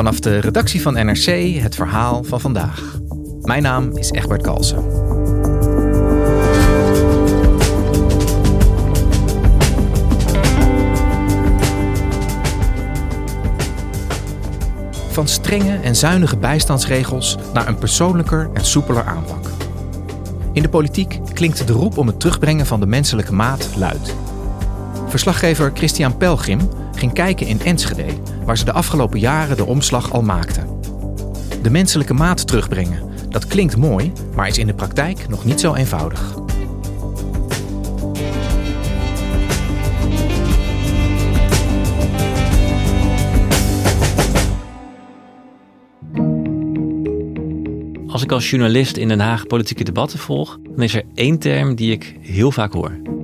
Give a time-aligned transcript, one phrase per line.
[0.00, 1.26] Vanaf de redactie van NRC
[1.62, 2.98] het verhaal van vandaag.
[3.40, 4.84] Mijn naam is Egbert Kalsen.
[15.10, 19.50] Van strenge en zuinige bijstandsregels naar een persoonlijker en soepeler aanpak.
[20.52, 24.14] In de politiek klinkt de roep om het terugbrengen van de menselijke maat luid.
[25.08, 26.60] Verslaggever Christian Pelgrim
[27.00, 28.04] ging kijken in Enschede,
[28.44, 30.66] waar ze de afgelopen jaren de omslag al maakten.
[31.62, 35.74] De menselijke maat terugbrengen, dat klinkt mooi, maar is in de praktijk nog niet zo
[35.74, 36.34] eenvoudig.
[48.06, 51.74] Als ik als journalist in Den Haag politieke debatten volg, dan is er één term
[51.74, 53.19] die ik heel vaak hoor.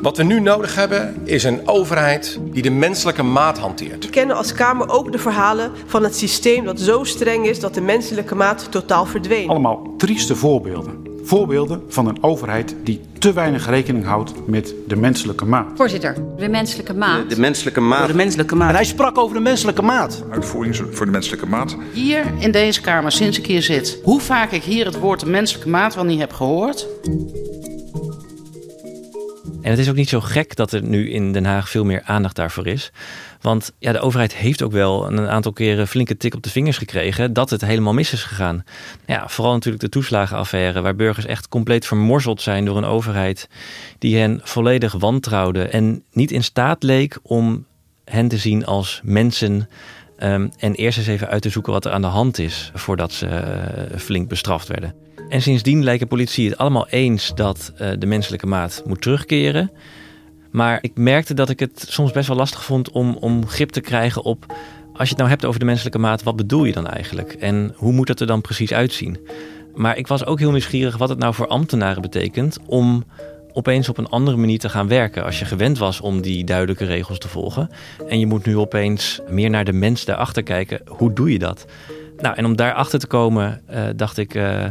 [0.00, 4.04] Wat we nu nodig hebben is een overheid die de menselijke maat hanteert.
[4.04, 7.74] We kennen als Kamer ook de verhalen van het systeem dat zo streng is dat
[7.74, 9.48] de menselijke maat totaal verdween.
[9.48, 11.08] Allemaal trieste voorbeelden.
[11.22, 15.66] Voorbeelden van een overheid die te weinig rekening houdt met de menselijke maat.
[15.74, 17.28] Voorzitter, de menselijke maat.
[17.28, 18.08] De, de menselijke maat.
[18.08, 18.68] De menselijke maat.
[18.68, 20.24] En hij sprak over de menselijke maat.
[20.30, 21.76] Uitvoering voor de menselijke maat.
[21.92, 25.30] Hier in deze Kamer, sinds ik hier zit, hoe vaak ik hier het woord de
[25.30, 26.86] menselijke maat wel niet heb gehoord.
[29.62, 32.02] En het is ook niet zo gek dat er nu in Den Haag veel meer
[32.04, 32.92] aandacht daarvoor is.
[33.40, 36.78] Want ja, de overheid heeft ook wel een aantal keren flinke tik op de vingers
[36.78, 38.64] gekregen dat het helemaal mis is gegaan.
[39.06, 43.48] Ja, vooral natuurlijk de toeslagenaffaire, waar burgers echt compleet vermorzeld zijn door een overheid
[43.98, 47.66] die hen volledig wantrouwde en niet in staat leek om
[48.04, 49.68] hen te zien als mensen.
[50.22, 53.12] Um, en eerst eens even uit te zoeken wat er aan de hand is voordat
[53.12, 54.94] ze uh, flink bestraft werden.
[55.30, 59.70] En sindsdien lijken politie het allemaal eens dat uh, de menselijke maat moet terugkeren.
[60.50, 63.80] Maar ik merkte dat ik het soms best wel lastig vond om, om grip te
[63.80, 64.46] krijgen op.
[64.92, 67.32] Als je het nou hebt over de menselijke maat, wat bedoel je dan eigenlijk?
[67.32, 69.18] En hoe moet dat er dan precies uitzien?
[69.74, 73.04] Maar ik was ook heel nieuwsgierig wat het nou voor ambtenaren betekent om
[73.52, 75.24] opeens op een andere manier te gaan werken.
[75.24, 77.70] Als je gewend was om die duidelijke regels te volgen.
[78.08, 80.80] En je moet nu opeens meer naar de mens daarachter kijken.
[80.86, 81.66] Hoe doe je dat?
[82.20, 84.64] Nou, en om daarachter te komen, uh, dacht ik, uh,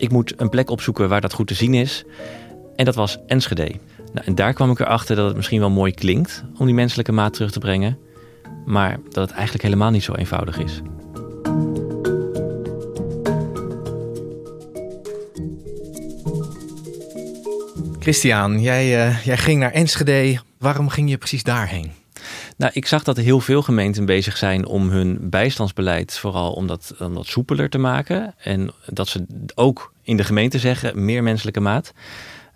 [0.00, 2.04] ik moet een plek opzoeken waar dat goed te zien is.
[2.76, 3.72] En dat was Enschede.
[4.12, 7.12] Nou, en daar kwam ik erachter dat het misschien wel mooi klinkt om die menselijke
[7.12, 7.98] maat terug te brengen.
[8.64, 10.80] Maar dat het eigenlijk helemaal niet zo eenvoudig is.
[17.98, 20.40] Christian, jij, uh, jij ging naar Enschede.
[20.58, 21.90] Waarom ging je precies daarheen?
[22.60, 26.94] Nou, ik zag dat heel veel gemeenten bezig zijn om hun bijstandsbeleid vooral om dat,
[26.98, 28.34] om dat soepeler te maken.
[28.38, 31.92] En dat ze ook in de gemeente zeggen meer menselijke maat.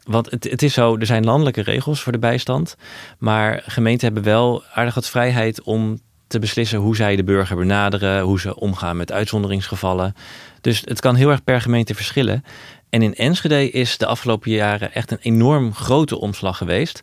[0.02, 2.76] Want het, het, is zo, er zijn landelijke regels voor de bijstand.
[3.18, 8.22] Maar gemeenten hebben wel aardig wat vrijheid om te beslissen hoe zij de burger benaderen,
[8.22, 10.14] hoe ze omgaan met uitzonderingsgevallen.
[10.60, 12.44] Dus het kan heel erg per gemeente verschillen.
[12.90, 17.02] En in Enschede is de afgelopen jaren echt een enorm grote omslag geweest.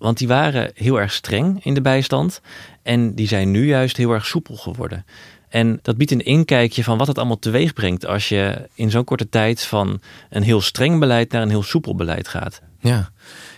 [0.00, 2.40] Want die waren heel erg streng in de bijstand.
[2.82, 5.04] En die zijn nu juist heel erg soepel geworden.
[5.48, 9.04] En dat biedt een inkijkje van wat het allemaal teweeg brengt als je in zo'n
[9.04, 10.00] korte tijd van
[10.30, 12.62] een heel streng beleid naar een heel soepel beleid gaat.
[12.82, 13.10] Ja.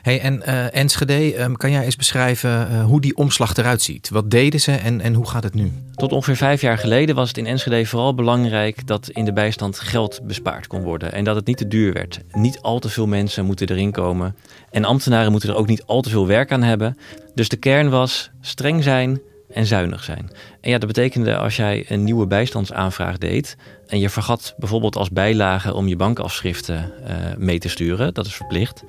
[0.02, 4.08] Hey, en uh, Enschede, um, kan jij eens beschrijven uh, hoe die omslag eruit ziet?
[4.08, 5.72] Wat deden ze en, en hoe gaat het nu?
[5.94, 9.80] Tot ongeveer vijf jaar geleden was het in Enschede vooral belangrijk dat in de bijstand
[9.80, 11.12] geld bespaard kon worden.
[11.12, 12.20] En dat het niet te duur werd.
[12.32, 14.36] Niet al te veel mensen moeten erin komen.
[14.70, 16.96] En ambtenaren moeten er ook niet al te veel werk aan hebben.
[17.34, 19.20] Dus de kern was streng zijn,
[19.54, 20.30] en zuinig zijn.
[20.60, 23.56] En ja, dat betekende als jij een nieuwe bijstandsaanvraag deed
[23.86, 28.34] en je vergat bijvoorbeeld als bijlage om je bankafschriften uh, mee te sturen, dat is
[28.34, 28.84] verplicht,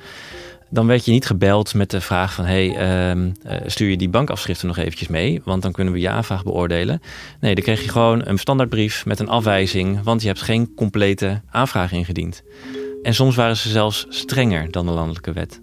[0.74, 2.45] dan werd je niet gebeld met de vraag van...
[2.45, 5.42] hey, ehm, eh, stuur je die bankafschriften nog eventjes mee?
[5.44, 7.01] Want dan kunnen we je aanvraag beoordelen.
[7.39, 10.04] Nee, dan kreeg je gewoon een standaardbrief met een afwijzing...
[10.04, 12.44] want je hebt geen complete aanvraag ingediend.
[13.04, 15.62] En soms waren ze zelfs strenger dan de landelijke wet.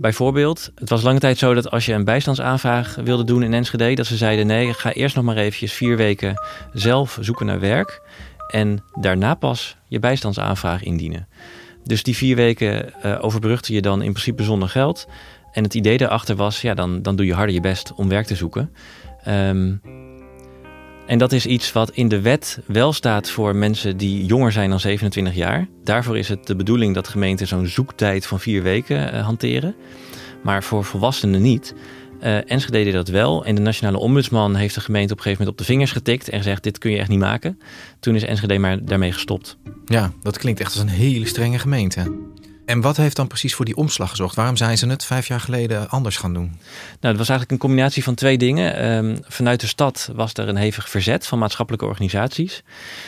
[0.00, 3.94] Bijvoorbeeld, het was lange tijd zo dat als je een bijstandsaanvraag wilde doen in Enschede...
[3.94, 6.34] dat ze zeiden, nee, ga eerst nog maar eventjes vier weken
[6.72, 8.02] zelf zoeken naar werk...
[8.50, 11.28] en daarna pas je bijstandsaanvraag indienen.
[11.84, 15.08] Dus die vier weken uh, je dan in principe zonder geld.
[15.52, 18.26] En het idee daarachter was, ja, dan, dan doe je harder je best om werk
[18.26, 18.70] te zoeken.
[19.28, 19.80] Um,
[21.08, 24.70] en dat is iets wat in de wet wel staat voor mensen die jonger zijn
[24.70, 25.68] dan 27 jaar.
[25.84, 29.74] Daarvoor is het de bedoeling dat gemeenten zo'n zoektijd van vier weken uh, hanteren.
[30.42, 31.74] Maar voor volwassenen niet.
[32.22, 33.44] Uh, Enschede deed dat wel.
[33.44, 36.28] En de nationale ombudsman heeft de gemeente op een gegeven moment op de vingers getikt
[36.28, 37.58] en gezegd: Dit kun je echt niet maken.
[38.00, 39.56] Toen is Enschede maar daarmee gestopt.
[39.84, 42.16] Ja, dat klinkt echt als een hele strenge gemeente.
[42.68, 44.34] En wat heeft dan precies voor die omslag gezorgd?
[44.36, 46.46] Waarom zijn ze het vijf jaar geleden anders gaan doen?
[46.46, 46.58] Nou,
[47.00, 48.94] het was eigenlijk een combinatie van twee dingen.
[48.96, 52.62] Um, vanuit de stad was er een hevig verzet van maatschappelijke organisaties.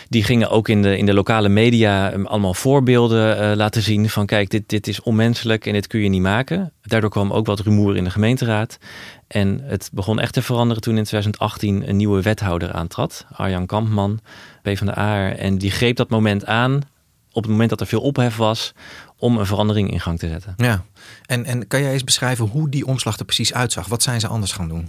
[0.08, 4.08] Die gingen ook in de, in de lokale media um, allemaal voorbeelden uh, laten zien
[4.08, 6.72] van kijk, dit, dit is onmenselijk en dit kun je niet maken.
[6.82, 8.78] Daardoor kwam ook wat rumoer in de gemeenteraad.
[9.26, 13.26] En het begon echt te veranderen toen in 2018 een nieuwe wethouder aantrad.
[13.32, 14.20] Arjan Kampman,
[14.62, 15.32] PvdA.
[15.32, 16.82] En die greep dat moment aan
[17.32, 18.72] op het moment dat er veel ophef was
[19.18, 20.54] om een verandering in gang te zetten.
[20.56, 20.84] Ja,
[21.26, 23.86] en, en kan jij eens beschrijven hoe die omslag er precies uitzag?
[23.86, 24.88] Wat zijn ze anders gaan doen?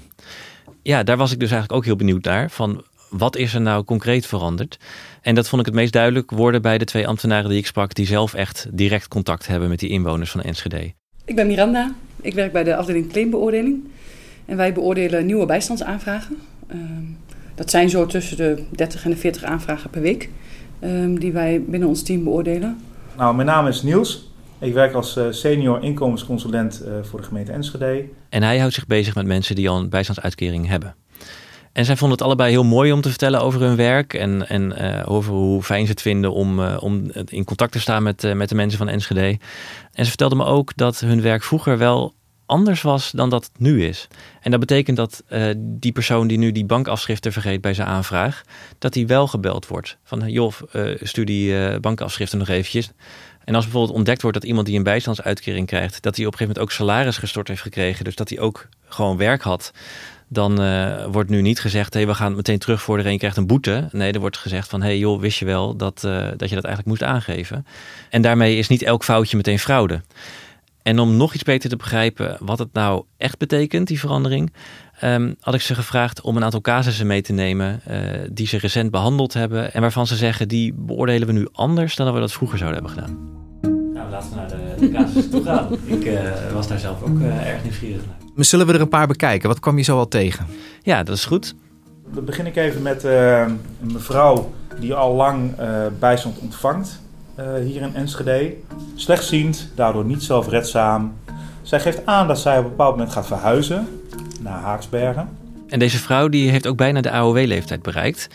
[0.83, 2.49] Ja, daar was ik dus eigenlijk ook heel benieuwd naar.
[2.49, 4.77] Van wat is er nou concreet veranderd?
[5.21, 7.93] En dat vond ik het meest duidelijk worden bij de twee ambtenaren die ik sprak,
[7.93, 10.93] die zelf echt direct contact hebben met die inwoners van Enschede.
[11.25, 13.83] Ik ben Miranda, ik werk bij de afdeling claimbeoordeling.
[14.45, 16.37] En wij beoordelen nieuwe bijstandsaanvragen.
[16.73, 16.81] Uh,
[17.55, 20.29] dat zijn zo tussen de 30 en de 40 aanvragen per week
[20.83, 22.79] uh, die wij binnen ons team beoordelen.
[23.17, 24.31] Nou, mijn naam is Niels.
[24.61, 28.05] Ik werk als eh, senior inkomensconsulent eh, voor de gemeente Enschede.
[28.29, 30.95] En hij houdt zich bezig met mensen die al een bijstandsuitkering hebben.
[31.71, 34.73] En zij vonden het allebei heel mooi om te vertellen over hun werk en, en
[34.81, 38.23] uh, over hoe fijn ze het vinden om, uh, om in contact te staan met,
[38.23, 39.39] uh, met de mensen van Enschede.
[39.93, 42.13] En ze vertelden me ook dat hun werk vroeger wel
[42.51, 44.07] anders was dan dat het nu is.
[44.41, 45.23] En dat betekent dat
[45.55, 48.41] die persoon die nu die bankafschriften vergeet bij zijn aanvraag,
[48.77, 49.97] dat hij wel gebeld wordt.
[50.03, 50.53] Van joh,
[51.01, 52.91] stuur die bankafschriften nog eventjes.
[53.43, 56.37] En als bijvoorbeeld ontdekt wordt dat iemand die een bijstandsuitkering krijgt, dat hij op een
[56.37, 59.71] gegeven moment ook salaris gestort heeft gekregen, dus dat hij ook gewoon werk had,
[60.27, 63.47] dan uh, wordt nu niet gezegd, hey, we gaan meteen terugvorderen en je krijgt een
[63.47, 63.87] boete.
[63.91, 66.63] Nee, er wordt gezegd van, hey joh, wist je wel dat, uh, dat je dat
[66.63, 67.65] eigenlijk moest aangeven.
[68.09, 70.01] En daarmee is niet elk foutje meteen fraude.
[70.83, 74.53] En om nog iets beter te begrijpen wat het nou echt betekent, die verandering,
[75.03, 77.97] um, had ik ze gevraagd om een aantal casussen mee te nemen uh,
[78.31, 82.05] die ze recent behandeld hebben en waarvan ze zeggen, die beoordelen we nu anders dan
[82.05, 83.39] dat we dat vroeger zouden hebben gedaan.
[83.93, 85.67] Nou, laten we naar de, de casussen toe gaan.
[85.85, 86.19] Ik
[86.53, 88.45] was daar zelf ook erg nieuwsgierig naar.
[88.45, 89.47] Zullen we er een paar bekijken?
[89.47, 90.45] Wat kwam je zo al tegen?
[90.81, 91.55] Ja, dat is goed.
[92.13, 93.39] Dan begin ik even met uh,
[93.81, 97.10] een mevrouw die al lang uh, bijstand ontvangt uh,
[97.63, 98.53] hier in Enschede.
[98.95, 101.13] Slechtziend, daardoor niet zelfredzaam.
[101.61, 103.87] Zij geeft aan dat zij op een bepaald moment gaat verhuizen
[104.39, 105.29] naar Haaksbergen.
[105.67, 108.27] En deze vrouw die heeft ook bijna de AOW-leeftijd bereikt.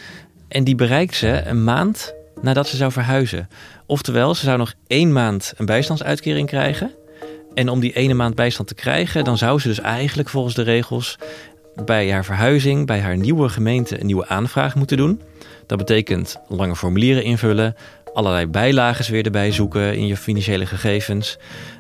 [0.49, 3.49] En die bereikt ze een maand nadat ze zou verhuizen.
[3.87, 6.91] Oftewel, ze zou nog één maand een bijstandsuitkering krijgen.
[7.55, 10.62] En om die ene maand bijstand te krijgen, dan zou ze dus eigenlijk volgens de
[10.62, 11.19] regels
[11.85, 15.21] bij haar verhuizing, bij haar nieuwe gemeente, een nieuwe aanvraag moeten doen.
[15.66, 17.76] Dat betekent lange formulieren invullen,
[18.16, 21.38] allerlei bijlagen weer erbij zoeken in je financiële gegevens.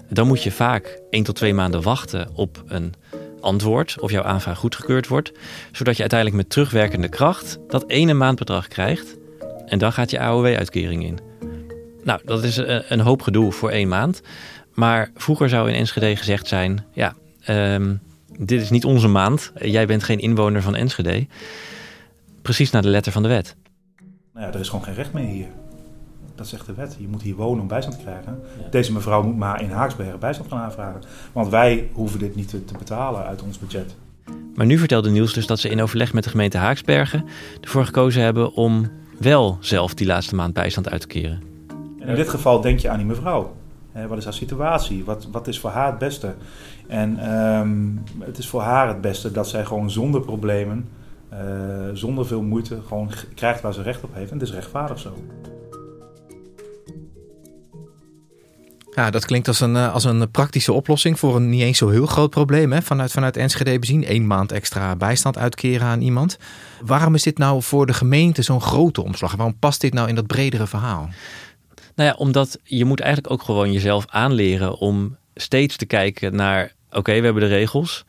[0.08, 2.94] Dan moet je vaak 1 tot 2 maanden wachten op een
[3.40, 5.32] antwoord of jouw aanvraag goedgekeurd wordt,
[5.72, 9.16] zodat je uiteindelijk met terugwerkende kracht dat ene maandbedrag krijgt
[9.66, 11.18] en dan gaat je AOW-uitkering in.
[12.04, 12.56] Nou, dat is
[12.88, 14.22] een hoop gedoe voor één maand.
[14.74, 17.14] Maar vroeger zou in Enschede gezegd zijn: ja,
[17.48, 18.00] um,
[18.38, 19.52] dit is niet onze maand.
[19.60, 21.26] Jij bent geen inwoner van Enschede.
[22.42, 23.56] Precies naar de letter van de wet.
[24.34, 25.48] Nou ja, er is gewoon geen recht meer hier.
[26.36, 26.96] Dat zegt de wet.
[26.98, 28.38] Je moet hier wonen om bijstand te krijgen.
[28.62, 28.68] Ja.
[28.70, 31.00] Deze mevrouw moet maar in Haaksbergen bijstand gaan aanvragen.
[31.32, 33.96] Want wij hoeven dit niet te, te betalen uit ons budget.
[34.54, 37.24] Maar nu vertelde Niels dus dat ze in overleg met de gemeente Haaksbergen
[37.60, 41.42] ervoor gekozen hebben om wel zelf die laatste maand bijstand uit te keren.
[42.00, 43.54] En in dit geval denk je aan die mevrouw.
[44.08, 45.04] wat is haar situatie?
[45.04, 46.34] Wat, wat is voor haar het beste?
[46.86, 50.88] En um, het is voor haar het beste dat zij gewoon zonder problemen,
[51.32, 51.38] uh,
[51.92, 54.30] zonder veel moeite, gewoon krijgt waar ze recht op heeft.
[54.30, 55.12] En het is rechtvaardig zo.
[58.96, 62.06] Ja, dat klinkt als een, als een praktische oplossing voor een niet eens zo heel
[62.06, 62.72] groot probleem.
[62.72, 62.82] Hè?
[62.82, 66.38] Vanuit, vanuit Enschede bezien, één maand extra bijstand uitkeren aan iemand.
[66.84, 69.34] Waarom is dit nou voor de gemeente zo'n grote omslag?
[69.34, 71.08] Waarom past dit nou in dat bredere verhaal?
[71.94, 76.72] Nou ja, omdat je moet eigenlijk ook gewoon jezelf aanleren om steeds te kijken naar:
[76.90, 78.04] oké, we hebben de regels,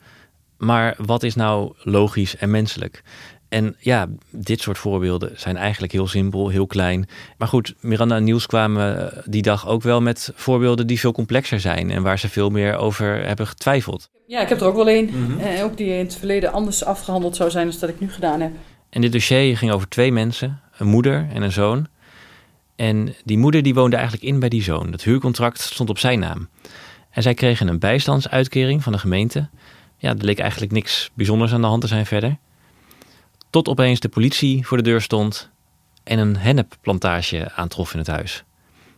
[0.58, 3.02] maar wat is nou logisch en menselijk?
[3.48, 7.08] En ja, dit soort voorbeelden zijn eigenlijk heel simpel, heel klein.
[7.38, 11.60] Maar goed, Miranda en Niels kwamen die dag ook wel met voorbeelden die veel complexer
[11.60, 14.10] zijn en waar ze veel meer over hebben getwijfeld.
[14.26, 15.38] Ja, ik heb er ook wel een.
[15.40, 18.40] En ook die in het verleden anders afgehandeld zou zijn dan dat ik nu gedaan
[18.40, 18.52] heb.
[18.90, 21.86] En dit dossier ging over twee mensen, een moeder en een zoon.
[22.76, 24.90] En die moeder die woonde eigenlijk in bij die zoon.
[24.90, 26.48] Dat huurcontract stond op zijn naam.
[27.10, 29.48] En zij kregen een bijstandsuitkering van de gemeente.
[29.96, 32.36] Ja, er leek eigenlijk niks bijzonders aan de hand te zijn verder.
[33.50, 35.50] Tot opeens de politie voor de deur stond
[36.04, 38.44] en een hennepplantage aantrof in het huis.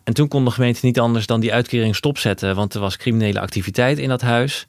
[0.04, 3.40] En toen kon de gemeente niet anders dan die uitkering stopzetten, want er was criminele
[3.40, 4.66] activiteit in dat huis.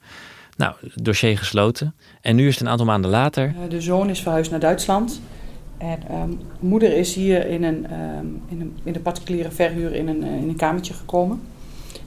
[0.56, 1.94] Nou, dossier gesloten.
[2.20, 3.54] En nu is het een aantal maanden later.
[3.62, 5.20] Eh, De zoon is verhuisd naar Duitsland.
[5.78, 10.08] En ehm, moeder is hier in een, ehm, in een, in de particuliere verhuur in
[10.08, 11.40] een, eh, in een kamertje gekomen.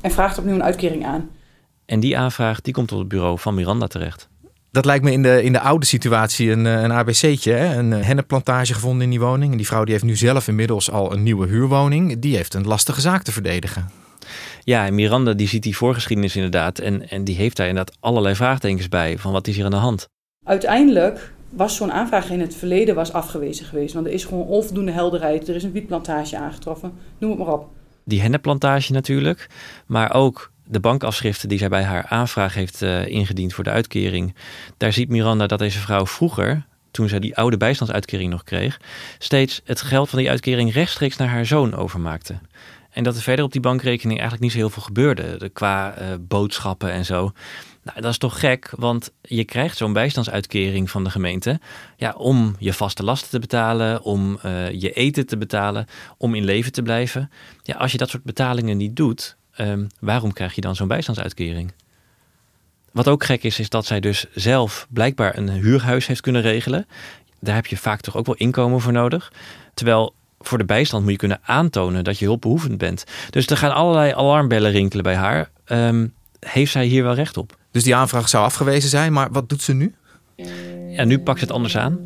[0.01, 1.29] En vraagt opnieuw een uitkering aan.
[1.85, 4.29] En die aanvraag die komt op het bureau van Miranda terecht.
[4.75, 7.51] Dat lijkt me in de, in de oude situatie een, eh, een ABC'tje.
[7.51, 7.77] Hè?
[7.77, 9.51] Een eh, hennepplantage gevonden in die woning.
[9.51, 12.19] En die vrouw die heeft nu zelf inmiddels al een nieuwe huurwoning.
[12.19, 13.89] Die heeft een lastige zaak te verdedigen.
[14.63, 16.79] Ja, en Miranda die ziet die voorgeschiedenis inderdaad.
[16.79, 19.17] En, en die heeft daar inderdaad allerlei vraagtekens bij.
[19.17, 20.07] Van wat is hier aan de hand?
[20.45, 23.93] Uiteindelijk was zo'n aanvraag in het verleden was afgewezen geweest.
[23.93, 25.47] Want er is gewoon onvoldoende helderheid.
[25.47, 26.93] Er is een wietplantage aangetroffen.
[27.17, 27.69] Noem het maar op.
[28.03, 29.49] Die hennepplantage natuurlijk.
[29.85, 34.35] Maar ook de bankafschriften die zij bij haar aanvraag heeft eh, ingediend voor de uitkering.
[34.77, 38.79] Daar ziet Miranda dat deze vrouw vroeger, toen zij die oude bijstandsuitkering nog kreeg,
[39.17, 42.35] steeds het geld van die uitkering rechtstreeks naar haar zoon overmaakte.
[42.95, 45.37] En dat er verder op die bankrekening eigenlijk niet zo heel veel gebeurde.
[45.37, 47.31] De, qua eh, boodschappen en zo.
[47.83, 51.59] Nou, dat is toch gek, want je krijgt zo'n bijstandsuitkering van de gemeente.
[51.97, 55.85] Ja, om je vaste lasten te betalen, om eh, je eten te betalen,
[56.17, 57.31] om in leven te blijven.
[57.63, 61.71] Ja, als je dat soort betalingen niet doet, ehm, waarom krijg je dan zo'n bijstandsuitkering?
[62.91, 66.87] Wat ook gek is, is dat zij dus zelf blijkbaar een huurhuis heeft kunnen regelen.
[67.39, 69.31] Daar heb je vaak toch ook wel inkomen voor nodig.
[69.73, 73.03] Terwijl voor de bijstand moet je kunnen aantonen dat je hulpbehoevend bent.
[73.29, 75.49] Dus er gaan allerlei alarmbellen rinkelen bij haar.
[75.65, 76.07] Ehm,
[76.39, 77.57] heeft zij hier wel recht op?
[77.71, 79.95] Dus die aanvraag zou afgewezen zijn, maar wat doet ze nu?
[80.89, 81.99] Ja, nu pakt ze het anders aan.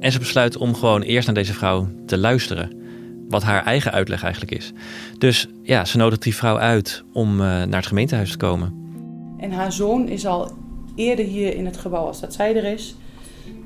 [0.00, 2.85] En ze besluit om gewoon eerst naar deze vrouw te luisteren.
[3.28, 4.72] Wat haar eigen uitleg eigenlijk is.
[5.18, 8.84] Dus ja, ze nodigt die vrouw uit om uh, naar het gemeentehuis te komen.
[9.38, 10.50] En haar zoon is al
[10.94, 12.96] eerder hier in het gebouw als dat zij er is.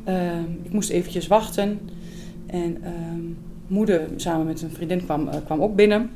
[0.09, 1.81] Uh, ik moest eventjes wachten.
[2.47, 2.89] En uh,
[3.67, 6.11] moeder samen met een vriendin kwam, uh, kwam ook binnen.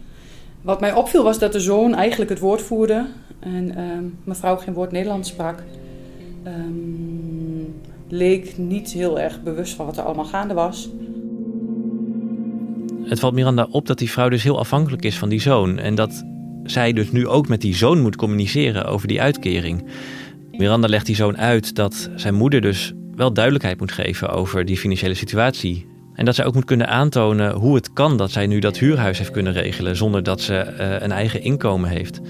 [0.62, 3.06] Wat mij opviel was dat de zoon eigenlijk het woord voerde.
[3.40, 5.62] En ehm, mevrouw geen woord Nederlands sprak.
[8.08, 10.88] Leek niet heel erg bewust van wat er allemaal gaande was.
[13.04, 15.78] Het valt Miranda op dat die vrouw dus heel afhankelijk is van die zoon.
[15.78, 16.24] En dat
[16.64, 19.84] zij dus nu ook met die zoon moet communiceren over die uitkering.
[20.50, 24.76] Miranda legt die zoon uit dat zijn moeder dus wel duidelijkheid moet geven over die
[24.76, 25.86] financiële situatie.
[26.14, 29.18] En dat zij ook moet kunnen aantonen hoe het kan dat zij nu dat huurhuis
[29.18, 32.20] heeft kunnen regelen zonder dat ze uh, een eigen inkomen heeft.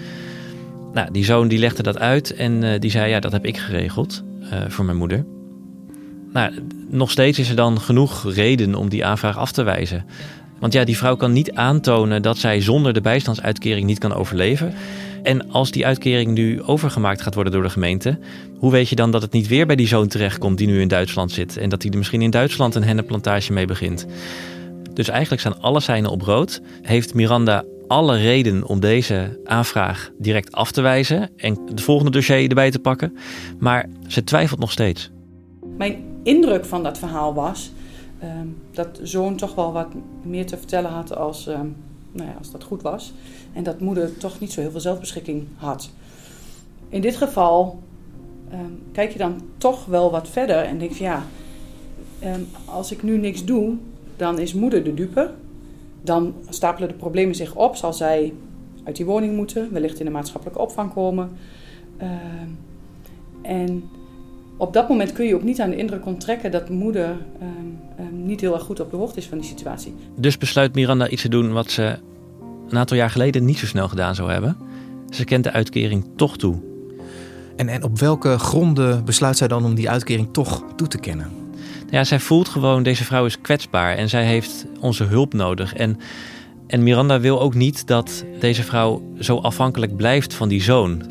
[0.93, 3.57] Nou, die zoon die legde dat uit en uh, die zei: Ja, dat heb ik
[3.57, 5.25] geregeld uh, voor mijn moeder.
[6.33, 6.53] Nou,
[6.89, 10.05] nog steeds is er dan genoeg reden om die aanvraag af te wijzen.
[10.59, 14.75] Want ja, die vrouw kan niet aantonen dat zij zonder de bijstandsuitkering niet kan overleven.
[15.23, 18.19] En als die uitkering nu overgemaakt gaat worden door de gemeente,
[18.59, 20.89] hoe weet je dan dat het niet weer bij die zoon terechtkomt die nu in
[20.89, 24.07] Duitsland zit en dat hij er misschien in Duitsland een hennepplantage mee begint?
[24.93, 26.61] Dus eigenlijk staan alle seinen op rood.
[26.83, 32.49] Heeft Miranda alle reden om deze aanvraag direct af te wijzen en het volgende dossier
[32.49, 33.17] erbij te pakken,
[33.59, 35.11] maar ze twijfelt nog steeds.
[35.77, 37.71] Mijn indruk van dat verhaal was
[38.25, 39.89] um, dat zoon toch wel wat
[40.23, 41.77] meer te vertellen had als, um,
[42.13, 43.13] nou ja, als dat goed was.
[43.53, 45.91] En dat moeder toch niet zo heel veel zelfbeschikking had.
[46.89, 47.83] In dit geval
[48.53, 51.23] um, kijk je dan toch wel wat verder en denk je, ja,
[52.65, 53.77] als ik nu niks doe,
[54.17, 55.31] dan is moeder de dupe.
[56.03, 58.33] Dan stapelen de problemen zich op, zal zij
[58.85, 61.31] uit die woning moeten, wellicht in de maatschappelijke opvang komen.
[63.43, 63.85] en
[64.57, 68.27] op dat moment kun je ook niet aan de indruk onttrekken dat moeder um, um,
[68.27, 69.95] niet heel erg goed op de hoogte is van die situatie.
[70.17, 71.99] Dus besluit Miranda iets te doen wat ze
[72.69, 74.57] een aantal jaar geleden niet zo snel gedaan zou hebben.
[75.11, 76.55] Ze kent de uitkering toch toe.
[77.57, 81.31] En, en op welke gronden besluit zij dan om die uitkering toch toe te kennen?
[81.91, 85.75] Ja, zij voelt gewoon, deze vrouw is kwetsbaar en zij heeft onze hulp nodig.
[85.75, 85.99] En,
[86.67, 91.03] en Miranda wil ook niet dat deze vrouw zo afhankelijk blijft van die zoon.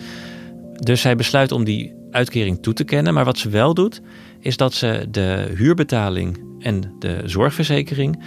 [0.73, 3.13] Dus zij besluit om die uitkering toe te kennen.
[3.13, 4.01] Maar wat ze wel doet,
[4.39, 8.23] is dat ze de huurbetaling en de zorgverzekering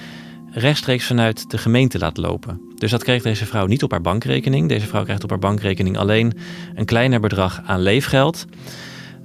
[0.50, 2.60] rechtstreeks vanuit de gemeente laat lopen.
[2.74, 4.68] Dus dat kreeg deze vrouw niet op haar bankrekening.
[4.68, 6.32] Deze vrouw krijgt op haar bankrekening alleen
[6.74, 8.46] een kleiner bedrag aan leefgeld.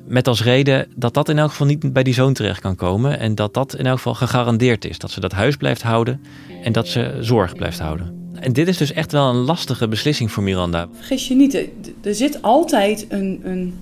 [0.08, 3.20] Met als reden dat dat in elk geval niet bij die zoon terecht kan komen.
[3.20, 4.98] En dat dat in elk geval gegarandeerd is.
[4.98, 6.22] Dat ze dat huis blijft houden
[6.64, 8.20] en dat ze zorg blijft houden.
[8.40, 10.88] En dit is dus echt wel een lastige beslissing voor Miranda.
[10.94, 11.68] Vergis je niet,
[12.02, 13.74] er zit altijd een, een,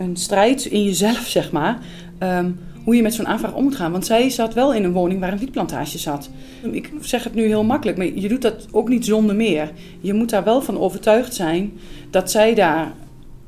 [0.00, 1.78] een strijd in jezelf, zeg maar.
[2.18, 2.50] Ehm,
[2.84, 3.92] hoe je met zo'n aanvraag om moet gaan.
[3.92, 6.30] Want zij zat wel in een woning waar een wietplantage zat.
[6.70, 9.70] Ik zeg het nu heel makkelijk, maar je doet dat ook niet zonder meer.
[10.00, 11.72] Je moet daar wel van overtuigd zijn
[12.10, 12.92] dat zij daar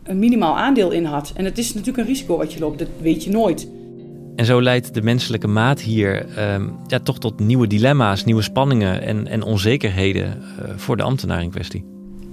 [0.02, 1.33] een minimaal aandeel in had.
[1.37, 3.69] En het is natuurlijk een risico wat je loopt, dat weet je nooit.
[4.37, 9.02] En zo leidt de menselijke maat hier ehm, ja, toch tot nieuwe dilemma's, nieuwe spanningen
[9.02, 11.85] en, en onzekerheden uh, voor de ambtenaar in kwestie.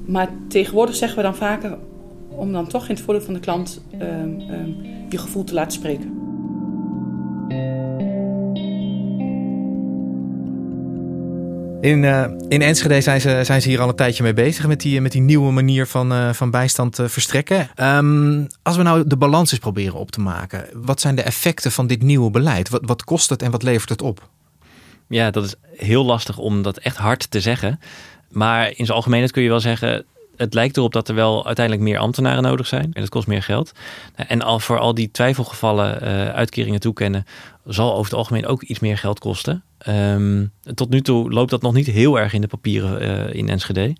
[0.05, 1.77] Maar tegenwoordig zeggen we dan vaker
[2.37, 4.75] om dan toch in het voordeel van de klant um, um,
[5.09, 6.15] je gevoel te laten spreken.
[11.81, 14.81] In, uh, in Enschede zijn ze, zijn ze hier al een tijdje mee bezig met
[14.81, 17.69] die, met die nieuwe manier van, uh, van bijstand uh, verstrekken.
[17.75, 21.71] Um, als we nou de balans eens proberen op te maken, wat zijn de effecten
[21.71, 22.69] van dit nieuwe beleid?
[22.69, 24.29] Wat, wat kost het en wat levert het op?
[25.07, 27.79] Ja, dat is heel lastig om dat echt hard te zeggen.
[28.31, 30.05] Maar in zijn algemeenheid kun je wel zeggen,
[30.37, 32.83] het lijkt erop dat er wel uiteindelijk meer ambtenaren nodig zijn.
[32.93, 33.71] En dat kost meer geld.
[34.15, 37.25] En al voor al die twijfelgevallen uh, uitkeringen toekennen,
[37.65, 39.63] zal over het algemeen ook iets meer geld kosten.
[39.87, 43.49] Um, tot nu toe loopt dat nog niet heel erg in de papieren uh, in
[43.49, 43.95] Enschede.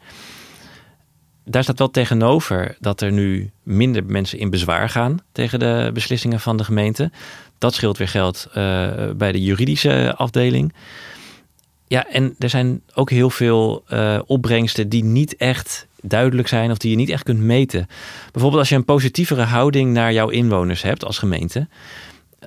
[1.45, 6.39] Daar staat wel tegenover dat er nu minder mensen in bezwaar gaan tegen de beslissingen
[6.39, 7.11] van de gemeente.
[7.57, 8.53] Dat scheelt weer geld uh,
[9.15, 10.73] bij de juridische afdeling.
[11.87, 13.83] Ja, en er zijn ook heel veel
[14.25, 17.87] opbrengsten die niet echt duidelijk zijn of die je niet echt kunt meten.
[18.31, 21.67] Bijvoorbeeld als je een positievere houding naar jouw inwoners hebt als gemeente,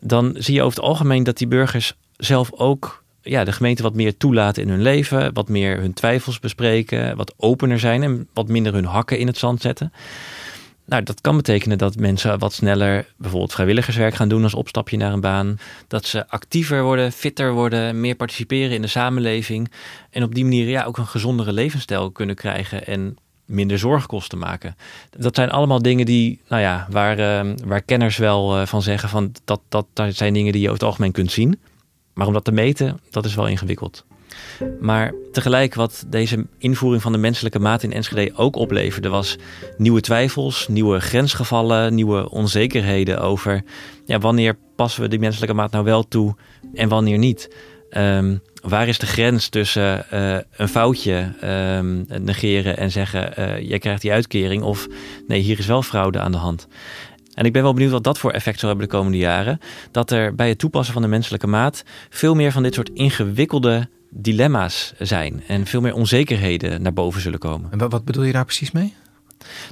[0.01, 3.95] dan zie je over het algemeen dat die burgers zelf ook ja, de gemeente wat
[3.95, 8.49] meer toelaten in hun leven, wat meer hun twijfels bespreken, wat opener zijn en wat
[8.49, 9.93] minder hun hakken in het zand zetten.
[10.91, 15.13] Nou, dat kan betekenen dat mensen wat sneller bijvoorbeeld vrijwilligerswerk gaan doen als opstapje naar
[15.13, 15.59] een baan.
[15.89, 19.71] Dat ze actiever worden, fitter worden, meer participeren in de samenleving.
[20.11, 23.17] En op die manier ja, ook een gezondere levensstijl kunnen krijgen en
[23.51, 24.77] minder zorgkosten maken.
[25.11, 29.09] Dat zijn allemaal dingen die, nou ja, waar, uh, waar kenners wel uh, van zeggen
[29.09, 31.61] van dat, dat, dat zijn dingen die je over het algemeen kunt zien.
[32.15, 34.05] Maar om dat te meten, dat is wel ingewikkeld.
[34.81, 39.37] Maar tegelijk wat deze invoering van de menselijke maat in Enschede ook opleverde, was
[39.77, 43.63] nieuwe twijfels, nieuwe grensgevallen, nieuwe onzekerheden over
[44.07, 46.35] ja, wanneer passen we die menselijke maat nou wel toe
[46.75, 47.55] en wanneer niet.
[47.97, 53.79] Um, waar is de grens tussen uh, een foutje um, negeren en zeggen: uh, jij
[53.79, 54.87] krijgt die uitkering, of
[55.27, 56.69] nee, hier is wel fraude aan de hand.
[57.35, 59.61] En ik ben wel benieuwd wat dat voor effect zal hebben de komende jaren.
[59.91, 63.89] Dat er bij het toepassen van de menselijke maat veel meer van dit soort ingewikkelde
[64.11, 67.71] dilemma's zijn en veel meer onzekerheden naar boven zullen komen.
[67.71, 68.95] En wat bedoel je daar precies mee?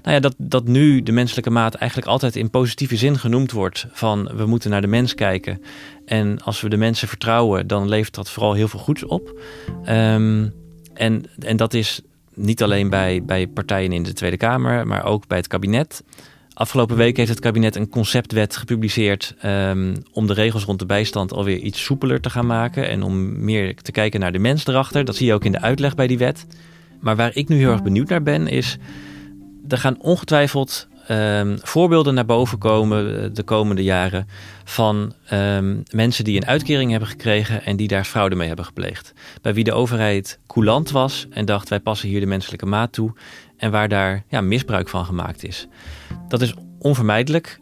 [0.02, 3.87] Nou ja, dat, dat nu de menselijke maat eigenlijk altijd in positieve zin genoemd wordt
[3.92, 5.62] van we moeten naar de mens kijken.
[6.07, 9.40] En als we de mensen vertrouwen, dan levert dat vooral heel veel goeds op.
[9.88, 10.52] Um,
[10.94, 12.00] en, en dat is
[12.35, 16.02] niet alleen bij, bij partijen in de Tweede Kamer, maar ook bij het kabinet.
[16.54, 21.33] Afgelopen week heeft het kabinet een conceptwet gepubliceerd um, om de regels rond de bijstand
[21.33, 25.04] alweer iets soepeler te gaan maken en om meer te kijken naar de mens erachter.
[25.04, 26.46] Dat zie je ook in de uitleg bij die wet.
[27.00, 28.78] Maar waar ik nu heel erg benieuwd naar ben, is
[29.68, 34.28] er gaan ongetwijfeld um, voorbeelden naar boven komen eh, de komende jaren
[34.64, 39.12] van um, mensen die een uitkering hebben gekregen en die daar fraude mee hebben gepleegd.
[39.42, 43.12] Bij wie de overheid coulant was en dacht wij passen hier de menselijke maat toe
[43.57, 45.66] en waar daar ja, misbruik van gemaakt is.
[46.28, 47.59] Dat is onvermijdelijk.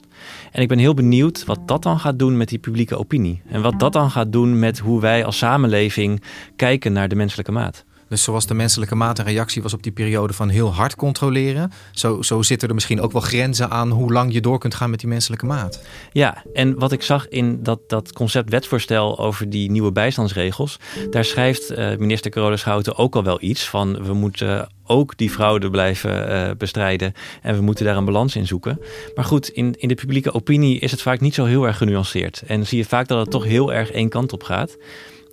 [0.52, 3.42] En ik ben heel benieuwd wat dat dan gaat doen met die publieke opinie.
[3.48, 6.22] En wat dat dan gaat doen met hoe wij als samenleving
[6.56, 7.84] kijken naar de menselijke maat.
[8.08, 11.72] Dus zoals de menselijke maat en reactie was op die periode van heel hard controleren,
[11.92, 14.90] zo, zo zitten er misschien ook wel grenzen aan hoe lang je door kunt gaan
[14.90, 15.82] met die menselijke maat.
[16.12, 20.78] Ja, en wat ik zag in dat, dat concept wetsvoorstel over die nieuwe bijstandsregels,
[21.10, 25.30] daar schrijft uh, minister Carola Schouten ook al wel iets van we moeten ook die
[25.30, 28.80] fraude blijven uh, bestrijden en we moeten daar een balans in zoeken.
[29.14, 32.42] Maar goed, in, in de publieke opinie is het vaak niet zo heel erg genuanceerd
[32.46, 34.76] en zie je vaak dat het toch heel erg één kant op gaat.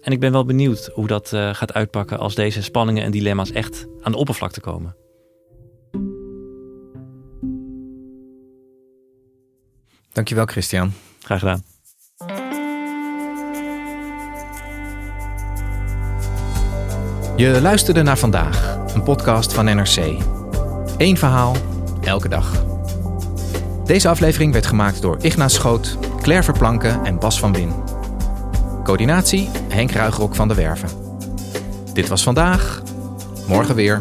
[0.03, 3.51] En ik ben wel benieuwd hoe dat uh, gaat uitpakken als deze spanningen en dilemma's
[3.51, 4.95] echt aan de oppervlakte komen.
[10.11, 10.93] Dankjewel, Christian.
[11.19, 11.63] Graag gedaan.
[17.35, 19.97] Je luisterde naar vandaag, een podcast van NRC.
[20.97, 21.55] Eén verhaal,
[22.01, 22.65] elke dag.
[23.85, 27.71] Deze aflevering werd gemaakt door Ignace Schoot, Claire Verplanken en Bas van Win.
[28.83, 30.89] Coördinatie Henk Ruigrok van de Werven.
[31.93, 32.81] Dit was vandaag.
[33.47, 33.99] Morgen weer.